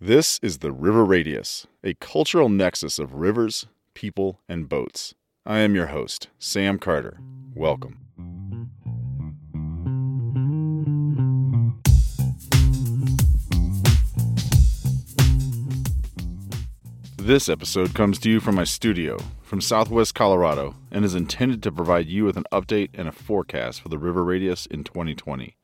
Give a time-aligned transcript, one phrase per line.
[0.00, 5.16] This is the River Radius, a cultural nexus of rivers, people, and boats.
[5.44, 7.18] I am your host, Sam Carter.
[7.52, 7.98] Welcome.
[17.16, 21.72] This episode comes to you from my studio from southwest Colorado and is intended to
[21.72, 25.57] provide you with an update and a forecast for the River Radius in 2020.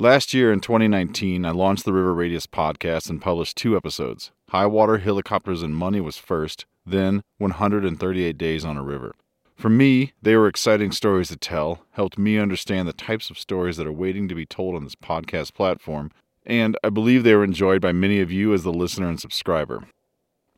[0.00, 4.30] Last year in 2019, I launched the River Radius podcast and published two episodes.
[4.50, 9.16] High Water, Helicopters, and Money was first, then 138 Days on a River.
[9.56, 13.76] For me, they were exciting stories to tell, helped me understand the types of stories
[13.76, 16.12] that are waiting to be told on this podcast platform,
[16.46, 19.82] and I believe they were enjoyed by many of you as the listener and subscriber.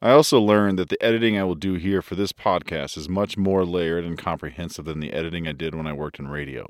[0.03, 3.39] I also learned that the editing I will do here for this podcast is much
[3.39, 6.67] more layered and comprehensive than the editing I did when I worked in radio.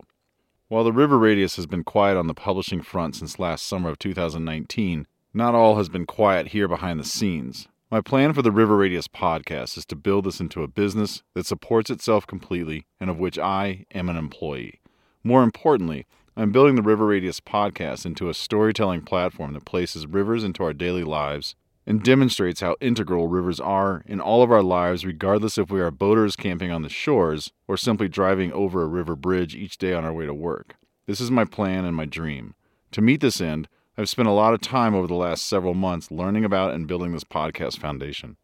[0.71, 3.99] While the River Radius has been quiet on the publishing front since last summer of
[3.99, 7.67] 2019, not all has been quiet here behind the scenes.
[7.91, 11.45] My plan for the River Radius podcast is to build this into a business that
[11.45, 14.81] supports itself completely and of which I am an employee.
[15.25, 20.45] More importantly, I'm building the River Radius podcast into a storytelling platform that places rivers
[20.45, 21.57] into our daily lives
[21.91, 25.91] and demonstrates how integral rivers are in all of our lives, regardless if we are
[25.91, 30.05] boaters camping on the shores or simply driving over a river bridge each day on
[30.05, 30.77] our way to work.
[31.07, 32.55] This is my plan and my dream.
[32.93, 33.67] To meet this end,
[33.99, 37.11] I've spent a lot of time over the last several months learning about and building
[37.11, 38.37] this podcast foundation.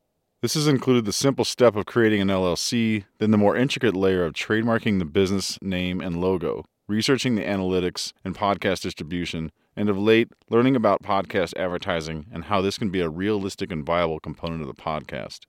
[0.42, 4.24] This has included the simple step of creating an LLC, then the more intricate layer
[4.24, 9.98] of trademarking the business name and logo, researching the analytics and podcast distribution, and of
[9.98, 14.62] late, learning about podcast advertising and how this can be a realistic and viable component
[14.62, 15.40] of the podcast.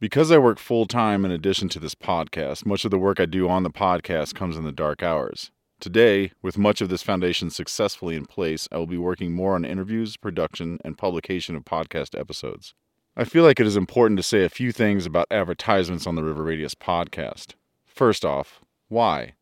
[0.00, 3.26] Because I work full time in addition to this podcast, much of the work I
[3.26, 5.50] do on the podcast comes in the dark hours.
[5.78, 9.64] Today, with much of this foundation successfully in place, I will be working more on
[9.64, 12.74] interviews, production, and publication of podcast episodes.
[13.16, 16.22] I feel like it is important to say a few things about advertisements on the
[16.22, 17.54] River Radius podcast.
[17.86, 19.34] First off, why?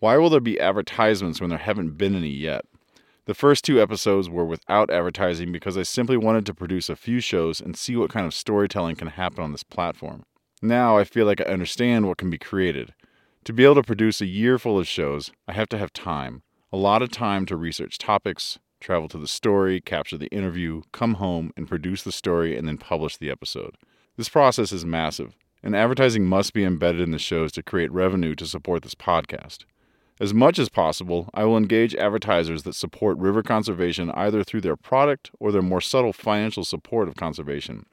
[0.00, 2.64] Why will there be advertisements when there haven't been any yet?
[3.26, 7.20] The first two episodes were without advertising because I simply wanted to produce a few
[7.20, 10.22] shows and see what kind of storytelling can happen on this platform.
[10.62, 12.94] Now I feel like I understand what can be created.
[13.44, 16.44] To be able to produce a year full of shows, I have to have time.
[16.72, 21.14] A lot of time to research topics, travel to the story, capture the interview, come
[21.14, 23.76] home, and produce the story and then publish the episode.
[24.16, 28.34] This process is massive, and advertising must be embedded in the shows to create revenue
[28.36, 29.66] to support this podcast.
[30.20, 34.76] As much as possible, I will engage advertisers that support river conservation either through their
[34.76, 37.86] product or their more subtle financial support of conservation.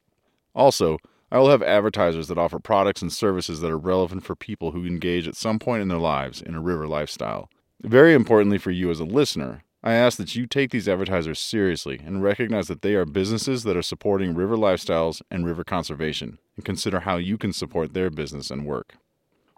[0.53, 0.97] Also,
[1.31, 4.85] I will have advertisers that offer products and services that are relevant for people who
[4.85, 7.49] engage at some point in their lives in a river lifestyle.
[7.81, 12.01] Very importantly for you as a listener, I ask that you take these advertisers seriously
[12.05, 16.65] and recognize that they are businesses that are supporting river lifestyles and river conservation, and
[16.65, 18.95] consider how you can support their business and work.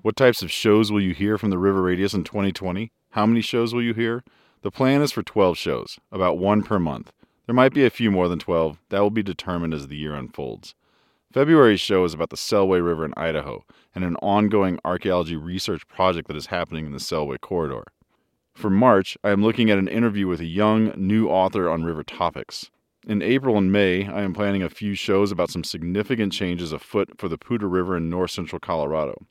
[0.01, 2.93] What types of shows will you hear from the River Radius in 2020?
[3.11, 4.23] How many shows will you hear?
[4.61, 7.11] The plan is for 12 shows, about one per month.
[7.45, 8.79] There might be a few more than 12.
[8.91, 10.73] That will be determined as the year unfolds.
[11.33, 16.29] February's show is about the Selway River in Idaho and an ongoing archaeology research project
[16.29, 17.83] that is happening in the Selway corridor.
[18.53, 22.03] For March, I am looking at an interview with a young, new author on river
[22.03, 22.71] topics.
[23.05, 27.09] In April and May, I am planning a few shows about some significant changes afoot
[27.17, 29.25] for the Poudre River in north central Colorado.